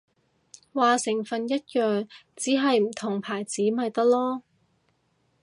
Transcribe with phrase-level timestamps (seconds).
[0.73, 4.41] 話成分一樣，只係唔同牌子咪得囉